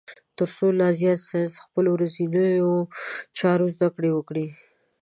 تر 0.37 0.47
څو 0.55 0.65
لا 0.79 0.89
زیات 0.99 1.17
د 1.21 1.25
ساینس 1.27 1.53
خپلو 1.65 1.89
ورځنیو 1.93 2.71
چارو 3.37 3.65
زده 3.75 3.87
کړه 3.95 4.09
وکړي. 4.13 4.47